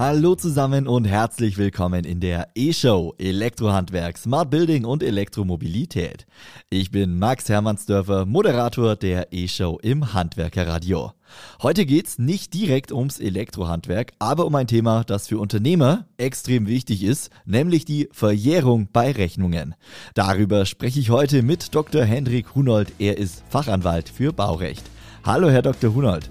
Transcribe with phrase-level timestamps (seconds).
[0.00, 6.24] Hallo zusammen und herzlich willkommen in der E-Show Elektrohandwerk, Smart Building und Elektromobilität.
[6.70, 11.12] Ich bin Max Hermannsdörfer, Moderator der E-Show im Handwerkerradio.
[11.60, 17.02] Heute geht's nicht direkt ums Elektrohandwerk, aber um ein Thema, das für Unternehmer extrem wichtig
[17.02, 19.74] ist, nämlich die Verjährung bei Rechnungen.
[20.14, 22.04] Darüber spreche ich heute mit Dr.
[22.04, 22.90] Hendrik Hunold.
[22.98, 24.84] Er ist Fachanwalt für Baurecht.
[25.24, 25.92] Hallo, Herr Dr.
[25.94, 26.30] Hunold.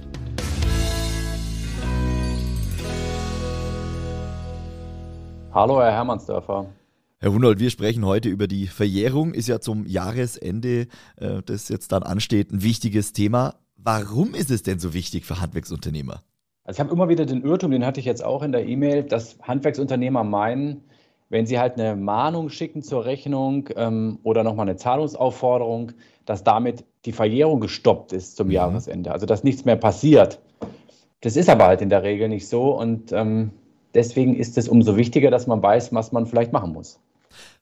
[5.52, 6.68] Hallo, Herr Hermannsdörfer.
[7.20, 9.34] Herr Hunold, wir sprechen heute über die Verjährung.
[9.34, 13.56] Ist ja zum Jahresende, äh, das jetzt dann ansteht, ein wichtiges Thema.
[13.76, 16.22] Warum ist es denn so wichtig für Handwerksunternehmer?
[16.66, 19.04] Also ich habe immer wieder den Irrtum, den hatte ich jetzt auch in der E-Mail,
[19.04, 20.84] dass Handwerksunternehmer meinen,
[21.30, 25.94] wenn sie halt eine Mahnung schicken zur Rechnung ähm, oder nochmal eine Zahlungsaufforderung,
[26.26, 28.54] dass damit die Verjährung gestoppt ist zum mhm.
[28.54, 29.12] Jahresende.
[29.12, 30.40] Also dass nichts mehr passiert.
[31.22, 33.52] Das ist aber halt in der Regel nicht so und ähm,
[33.94, 37.00] deswegen ist es umso wichtiger, dass man weiß, was man vielleicht machen muss.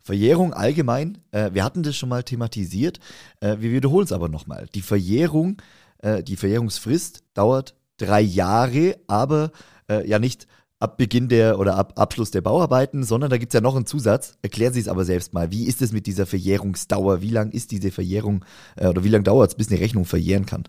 [0.02, 3.00] Verjährung allgemein, äh, wir hatten das schon mal thematisiert,
[3.42, 4.68] äh, wir wiederholen es aber nochmal.
[4.74, 5.62] Die Verjährung,
[6.00, 9.52] äh, die Verjährungsfrist dauert drei Jahre, aber
[9.90, 10.48] äh, ja nicht
[10.80, 13.86] ab Beginn der oder ab Abschluss der Bauarbeiten, sondern da gibt es ja noch einen
[13.86, 14.38] Zusatz.
[14.42, 15.52] Erklären Sie es aber selbst mal.
[15.52, 17.22] Wie ist es mit dieser Verjährungsdauer?
[17.22, 20.46] Wie lang ist diese Verjährung äh, oder wie lange dauert es, bis eine Rechnung verjähren
[20.46, 20.64] kann?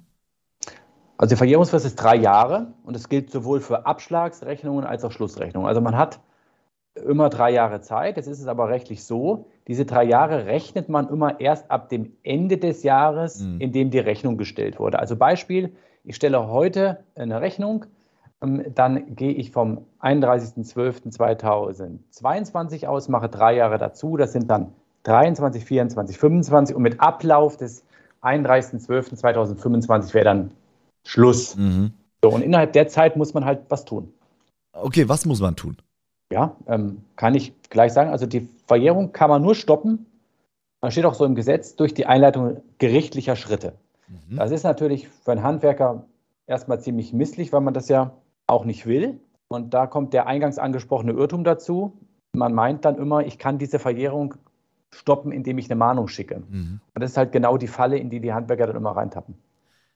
[1.19, 5.69] Also die Verjährungsfrist ist drei Jahre und es gilt sowohl für Abschlagsrechnungen als auch Schlussrechnungen.
[5.69, 6.21] Also man hat
[6.95, 8.17] immer drei Jahre Zeit.
[8.17, 12.13] Jetzt ist es aber rechtlich so, diese drei Jahre rechnet man immer erst ab dem
[12.23, 13.61] Ende des Jahres, mhm.
[13.61, 15.01] in dem die Rechnung gestellt wurde.
[15.01, 15.73] Also Beispiel,
[16.05, 17.87] ich stelle heute eine Rechnung,
[18.41, 24.73] ähm, dann gehe ich vom 31.12.2022 aus, mache drei Jahre dazu, das sind dann
[25.03, 27.83] 23, 24, 25 und mit Ablauf des
[28.23, 30.53] 31.12.2025 wäre dann
[31.09, 31.57] Schluss.
[31.57, 31.93] Mhm.
[32.23, 34.13] So, und innerhalb der Zeit muss man halt was tun.
[34.73, 35.79] Okay, was muss man tun?
[36.31, 38.11] Ja, ähm, kann ich gleich sagen.
[38.11, 40.05] Also die Verjährung kann man nur stoppen,
[40.83, 43.73] man steht auch so im Gesetz, durch die Einleitung gerichtlicher Schritte.
[44.07, 44.37] Mhm.
[44.37, 46.05] Das ist natürlich für einen Handwerker
[46.47, 48.13] erstmal ziemlich misslich, weil man das ja
[48.47, 49.19] auch nicht will.
[49.49, 51.97] Und da kommt der eingangs angesprochene Irrtum dazu.
[52.35, 54.35] Man meint dann immer, ich kann diese Verjährung
[54.91, 56.43] stoppen, indem ich eine Mahnung schicke.
[56.49, 56.81] Mhm.
[56.95, 59.37] Und das ist halt genau die Falle, in die die Handwerker dann immer reintappen.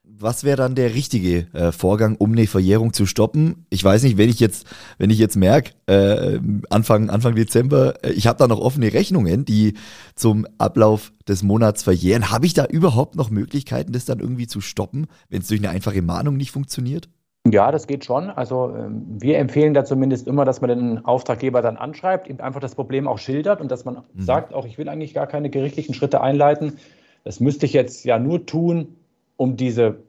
[0.05, 3.67] Was wäre dann der richtige äh, Vorgang, um eine Verjährung zu stoppen?
[3.71, 4.67] Ich weiß nicht, wenn ich jetzt,
[4.99, 6.41] wenn ich jetzt merke, äh,
[6.71, 9.75] Anfang, Anfang Dezember, äh, ich habe da noch offene Rechnungen, die
[10.17, 12.33] zum Ablauf des Monats verjähren.
[12.33, 15.71] Habe ich da überhaupt noch Möglichkeiten, das dann irgendwie zu stoppen, wenn es durch eine
[15.71, 17.09] einfache Mahnung nicht funktioniert?
[17.51, 18.31] Ja, das geht schon.
[18.31, 22.61] Also ähm, wir empfehlen da zumindest immer, dass man den Auftraggeber dann anschreibt, ihm einfach
[22.61, 24.23] das Problem auch schildert und dass man mhm.
[24.23, 26.79] sagt, auch ich will eigentlich gar keine gerichtlichen Schritte einleiten.
[27.25, 28.97] Das müsste ich jetzt ja nur tun,
[29.37, 30.03] um diese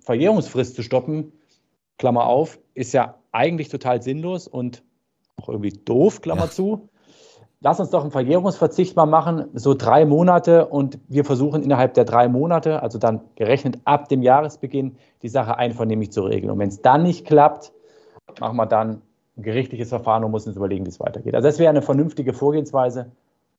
[0.00, 1.32] Verjährungsfrist zu stoppen,
[1.98, 4.82] Klammer auf, ist ja eigentlich total sinnlos und
[5.36, 6.50] auch irgendwie doof, Klammer ja.
[6.50, 6.88] zu.
[7.60, 12.04] Lass uns doch einen Verjährungsverzicht mal machen, so drei Monate und wir versuchen innerhalb der
[12.04, 16.52] drei Monate, also dann gerechnet ab dem Jahresbeginn, die Sache einvernehmlich zu regeln.
[16.52, 17.72] Und wenn es dann nicht klappt,
[18.38, 19.02] machen wir dann
[19.36, 21.34] ein gerichtliches Verfahren und müssen uns überlegen, wie es weitergeht.
[21.34, 23.10] Also das wäre eine vernünftige Vorgehensweise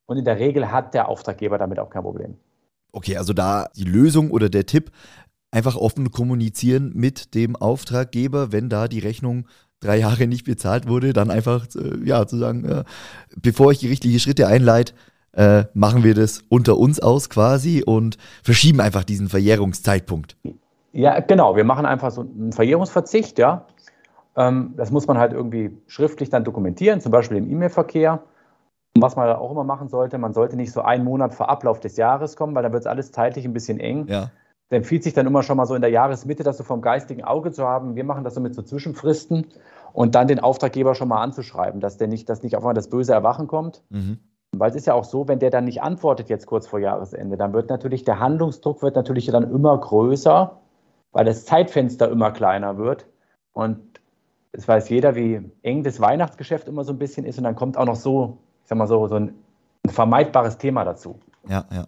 [0.06, 2.38] und in der Regel hat der Auftraggeber damit auch kein Problem.
[2.92, 4.92] Okay, also da die Lösung oder der Tipp,
[5.52, 9.48] einfach offen kommunizieren mit dem Auftraggeber, wenn da die Rechnung
[9.80, 12.84] drei Jahre nicht bezahlt wurde, dann einfach äh, ja zu sagen, äh,
[13.42, 14.94] bevor ich gerichtliche Schritte einleite,
[15.34, 20.36] äh, machen wir das unter uns aus quasi und verschieben einfach diesen Verjährungszeitpunkt.
[20.92, 21.56] Ja, genau.
[21.56, 23.66] Wir machen einfach so einen Verjährungsverzicht, ja.
[24.36, 28.24] Ähm, das muss man halt irgendwie schriftlich dann dokumentieren, zum Beispiel im E-Mail-Verkehr.
[28.96, 31.80] Und was man auch immer machen sollte, man sollte nicht so einen Monat vor Ablauf
[31.80, 34.08] des Jahres kommen, weil dann wird es alles zeitlich ein bisschen eng.
[34.08, 34.32] Ja.
[34.70, 37.24] Da empfiehlt sich dann immer schon mal so in der Jahresmitte, das so vom geistigen
[37.24, 37.96] Auge zu haben.
[37.96, 39.48] Wir machen das so mit so Zwischenfristen
[39.94, 42.90] und dann den Auftraggeber schon mal anzuschreiben, dass der nicht, dass nicht auf einmal das
[42.90, 43.84] böse Erwachen kommt.
[43.90, 44.20] Mhm.
[44.52, 47.38] Weil es ist ja auch so, wenn der dann nicht antwortet jetzt kurz vor Jahresende,
[47.38, 50.60] dann wird natürlich der Handlungsdruck wird natürlich dann immer größer,
[51.12, 53.06] weil das Zeitfenster immer kleiner wird.
[53.54, 53.80] Und
[54.52, 57.38] es weiß jeder, wie eng das Weihnachtsgeschäft immer so ein bisschen ist.
[57.38, 59.34] Und dann kommt auch noch so, sag mal so, so ein,
[59.86, 61.20] ein vermeidbares Thema dazu.
[61.48, 61.88] Ja, ja.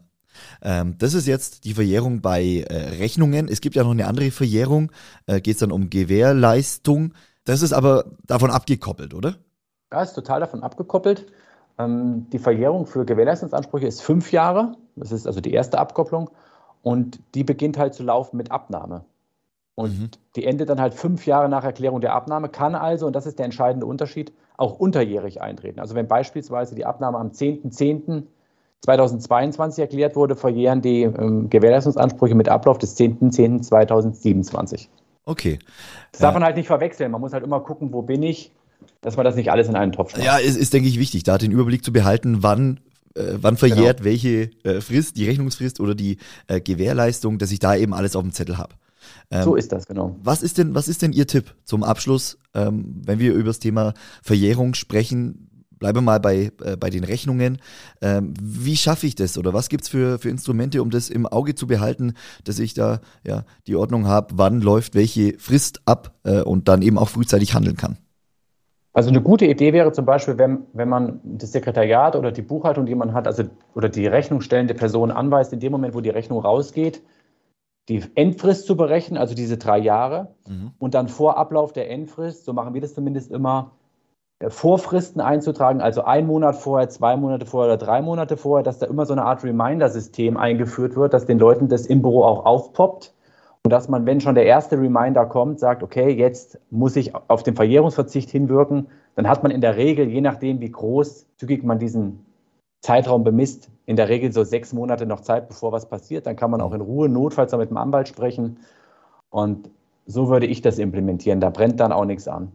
[0.61, 3.47] Ähm, das ist jetzt die Verjährung bei äh, Rechnungen.
[3.47, 4.91] Es gibt ja noch eine andere Verjährung.
[5.27, 7.13] Äh, Geht es dann um Gewährleistung.
[7.45, 9.35] Das ist aber davon abgekoppelt, oder?
[9.91, 11.27] Ja, ist total davon abgekoppelt.
[11.77, 14.75] Ähm, die Verjährung für Gewährleistungsansprüche ist fünf Jahre.
[14.95, 16.31] Das ist also die erste Abkopplung.
[16.81, 19.05] Und die beginnt halt zu laufen mit Abnahme.
[19.75, 20.09] Und mhm.
[20.35, 23.37] die endet dann halt fünf Jahre nach Erklärung der Abnahme, kann also, und das ist
[23.37, 25.79] der entscheidende Unterschied, auch unterjährig eintreten.
[25.79, 27.71] Also wenn beispielsweise die Abnahme am 10.10.
[27.71, 28.23] .10.
[28.83, 34.87] 2022 erklärt wurde, verjähren die ähm, Gewährleistungsansprüche mit Ablauf des 10.10.2027.
[35.23, 35.59] Okay.
[36.11, 37.11] Das darf man halt nicht verwechseln.
[37.11, 38.51] Man muss halt immer gucken, wo bin ich
[39.01, 40.25] dass man das nicht alles in einen Topf schmeißt.
[40.25, 42.79] Ja, es ist, denke ich, wichtig, da den Überblick zu behalten, wann
[43.15, 44.09] äh, wann verjährt genau.
[44.09, 46.17] welche äh, Frist, die Rechnungsfrist oder die
[46.47, 48.75] äh, Gewährleistung, dass ich da eben alles auf dem Zettel habe.
[49.29, 50.15] Ähm, so ist das, genau.
[50.23, 53.59] Was ist denn, was ist denn Ihr Tipp zum Abschluss, ähm, wenn wir über das
[53.59, 55.47] Thema Verjährung sprechen?
[55.79, 57.57] Bleibe mal bei, äh, bei den Rechnungen.
[58.01, 61.25] Ähm, wie schaffe ich das oder was gibt es für, für Instrumente, um das im
[61.25, 62.13] Auge zu behalten,
[62.43, 66.83] dass ich da ja, die Ordnung habe, wann läuft welche Frist ab äh, und dann
[66.83, 67.97] eben auch frühzeitig handeln kann?
[68.93, 72.85] Also eine gute Idee wäre zum Beispiel, wenn, wenn man das Sekretariat oder die Buchhaltung,
[72.85, 73.43] die man hat, also
[73.73, 77.01] oder die rechnungsstellende Person anweist, in dem Moment, wo die Rechnung rausgeht,
[77.91, 80.71] die Endfrist zu berechnen, also diese drei Jahre, mhm.
[80.79, 83.71] und dann vor Ablauf der Endfrist, so machen wir das zumindest immer,
[84.39, 88.79] äh, Vorfristen einzutragen, also ein Monat vorher, zwei Monate vorher oder drei Monate vorher, dass
[88.79, 92.45] da immer so eine Art Reminder-System eingeführt wird, dass den Leuten das im Büro auch
[92.45, 93.13] aufpoppt
[93.63, 97.43] und dass man, wenn schon der erste Reminder kommt, sagt, okay, jetzt muss ich auf
[97.43, 102.25] den Verjährungsverzicht hinwirken, dann hat man in der Regel, je nachdem, wie großzügig man diesen
[102.81, 106.25] Zeitraum bemisst, in der Regel so sechs Monate noch Zeit, bevor was passiert.
[106.25, 108.57] Dann kann man auch in Ruhe notfalls mit dem Anwalt sprechen.
[109.29, 109.69] Und
[110.05, 111.39] so würde ich das implementieren.
[111.39, 112.51] Da brennt dann auch nichts an.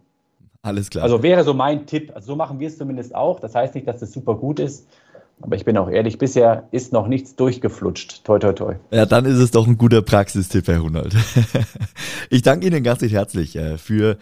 [0.62, 1.04] Alles klar.
[1.04, 2.12] Also wäre so mein Tipp.
[2.14, 3.38] Also so machen wir es zumindest auch.
[3.38, 4.86] Das heißt nicht, dass das super gut ist.
[5.42, 8.24] Aber ich bin auch ehrlich, bisher ist noch nichts durchgeflutscht.
[8.24, 8.74] Toi, toi, toi.
[8.90, 11.14] Ja, dann ist es doch ein guter Praxistipp, Herr Hunold.
[12.30, 14.16] ich danke Ihnen ganz herzlich äh, für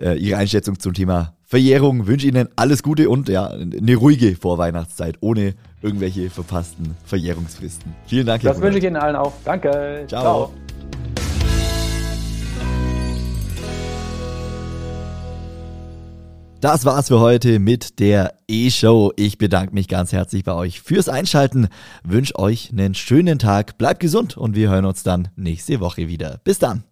[0.00, 2.08] äh, Ihre Einschätzung zum Thema Verjährung.
[2.08, 7.94] Wünsche Ihnen alles Gute und ja, eine ruhige Vorweihnachtszeit ohne irgendwelche verpassten Verjährungsfristen.
[8.06, 9.32] Vielen Dank, Herr Das wünsche ich Ihnen allen auch.
[9.44, 10.04] Danke.
[10.08, 10.22] Ciao.
[10.22, 10.52] Ciao.
[16.60, 19.12] Das war's für heute mit der E-Show.
[19.14, 21.68] Ich bedanke mich ganz herzlich bei euch fürs Einschalten,
[22.02, 26.40] wünsche euch einen schönen Tag, bleibt gesund und wir hören uns dann nächste Woche wieder.
[26.42, 26.82] Bis dann.